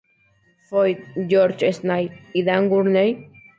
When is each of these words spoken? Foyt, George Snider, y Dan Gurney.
Foyt, 0.69 1.03
George 1.27 1.71
Snider, 1.71 2.19
y 2.33 2.41
Dan 2.43 2.69
Gurney. 2.69 3.15